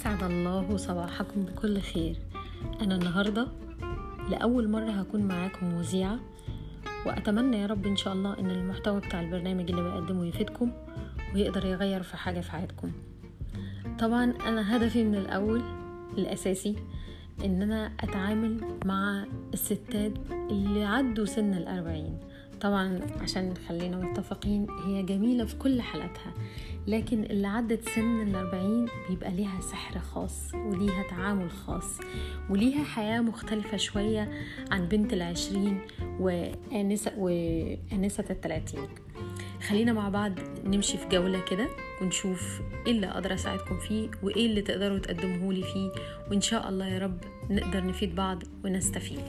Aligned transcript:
أسعد 0.00 0.22
الله 0.22 0.76
صباحكم 0.76 1.42
بكل 1.44 1.80
خير. 1.80 2.16
أنا 2.82 2.94
النهاردة 2.94 3.46
لأول 4.30 4.68
مرة 4.68 4.90
هكون 4.90 5.22
معاكم 5.22 5.74
مذيعة 5.74 6.18
وأتمنى 7.06 7.58
يا 7.58 7.66
رب 7.66 7.86
إن 7.86 7.96
شاء 7.96 8.12
الله 8.12 8.38
إن 8.38 8.50
المحتوى 8.50 9.00
بتاع 9.00 9.20
البرنامج 9.20 9.70
اللي 9.70 9.82
بقدمه 9.82 10.26
يفيدكم 10.26 10.72
ويقدر 11.34 11.64
يغير 11.64 12.02
في 12.02 12.16
حاجة 12.16 12.40
في 12.40 12.50
حياتكم. 12.50 12.92
طبعا 13.98 14.24
أنا 14.24 14.76
هدفي 14.76 15.04
من 15.04 15.14
الأول 15.14 15.62
الأساسي 16.18 16.76
إن 17.44 17.62
أنا 17.62 17.92
أتعامل 18.00 18.60
مع 18.84 19.24
الستات 19.54 20.12
اللي 20.50 20.84
عدوا 20.84 21.24
سن 21.24 21.54
الأربعين. 21.54 22.18
طبعا 22.60 23.00
عشان 23.20 23.54
خلينا 23.68 23.96
متفقين 23.96 24.66
هي 24.86 25.02
جميلة 25.02 25.44
في 25.44 25.56
كل 25.56 25.82
حالاتها 25.82 26.34
لكن 26.86 27.24
اللي 27.24 27.46
عدت 27.46 27.88
سن 27.88 28.22
الأربعين 28.22 28.86
بيبقى 29.08 29.30
ليها 29.32 29.60
سحر 29.60 29.98
خاص 30.00 30.54
وليها 30.54 31.02
تعامل 31.10 31.50
خاص 31.50 31.98
وليها 32.50 32.84
حياة 32.84 33.20
مختلفة 33.20 33.76
شوية 33.76 34.30
عن 34.70 34.88
بنت 34.88 35.12
العشرين 35.12 35.80
وآنسة, 36.20 37.12
وآنسة 37.18 38.24
التلاتين 38.30 38.88
خلينا 39.68 39.92
مع 39.92 40.08
بعض 40.08 40.32
نمشي 40.64 40.98
في 40.98 41.08
جولة 41.08 41.40
كده 41.50 41.68
ونشوف 42.02 42.60
إيه 42.86 42.92
اللي 42.92 43.06
أقدر 43.06 43.34
أساعدكم 43.34 43.78
فيه 43.78 44.10
وإيه 44.22 44.46
اللي 44.46 44.62
تقدروا 44.62 44.98
تقدموه 44.98 45.54
لي 45.54 45.62
فيه 45.62 45.90
وإن 46.30 46.40
شاء 46.40 46.68
الله 46.68 46.86
يا 46.86 46.98
رب 46.98 47.18
نقدر 47.50 47.86
نفيد 47.86 48.14
بعض 48.14 48.42
ونستفيد. 48.64 49.24